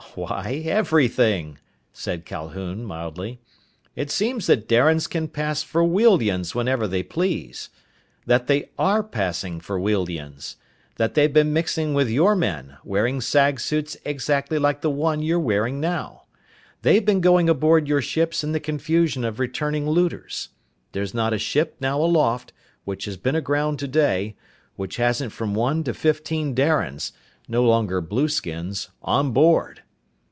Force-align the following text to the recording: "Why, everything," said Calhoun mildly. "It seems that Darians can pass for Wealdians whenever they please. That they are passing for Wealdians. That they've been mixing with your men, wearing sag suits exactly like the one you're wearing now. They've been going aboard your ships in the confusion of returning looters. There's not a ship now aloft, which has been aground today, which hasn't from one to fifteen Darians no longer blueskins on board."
"Why, 0.15 0.61
everything," 0.65 1.57
said 1.93 2.25
Calhoun 2.25 2.83
mildly. 2.83 3.39
"It 3.95 4.11
seems 4.11 4.45
that 4.47 4.67
Darians 4.67 5.07
can 5.07 5.29
pass 5.29 5.63
for 5.63 5.83
Wealdians 5.85 6.53
whenever 6.53 6.85
they 6.85 7.01
please. 7.01 7.69
That 8.25 8.47
they 8.47 8.71
are 8.77 9.03
passing 9.03 9.61
for 9.61 9.79
Wealdians. 9.79 10.57
That 10.97 11.13
they've 11.13 11.31
been 11.31 11.53
mixing 11.53 11.93
with 11.93 12.09
your 12.09 12.35
men, 12.35 12.75
wearing 12.83 13.21
sag 13.21 13.61
suits 13.61 13.95
exactly 14.03 14.59
like 14.59 14.81
the 14.81 14.89
one 14.89 15.21
you're 15.21 15.39
wearing 15.39 15.79
now. 15.79 16.23
They've 16.81 17.05
been 17.05 17.21
going 17.21 17.47
aboard 17.47 17.87
your 17.87 18.01
ships 18.01 18.43
in 18.43 18.51
the 18.51 18.59
confusion 18.59 19.23
of 19.23 19.39
returning 19.39 19.89
looters. 19.89 20.49
There's 20.91 21.13
not 21.13 21.31
a 21.31 21.37
ship 21.39 21.77
now 21.79 22.01
aloft, 22.01 22.51
which 22.83 23.05
has 23.05 23.15
been 23.15 23.35
aground 23.37 23.79
today, 23.79 24.35
which 24.75 24.97
hasn't 24.97 25.31
from 25.31 25.53
one 25.55 25.85
to 25.85 25.93
fifteen 25.93 26.53
Darians 26.53 27.13
no 27.47 27.63
longer 27.63 28.01
blueskins 28.01 28.89
on 29.01 29.31
board." 29.31 29.83